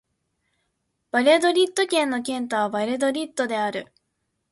[1.11, 3.93] バリャドリッド県の県都はバリャドリッドである